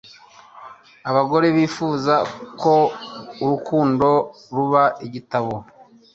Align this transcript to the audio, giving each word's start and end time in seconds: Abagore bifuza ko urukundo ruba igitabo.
Abagore 1.09 1.47
bifuza 1.55 2.13
ko 2.61 2.73
urukundo 3.43 4.07
ruba 4.55 4.83
igitabo. 5.05 5.53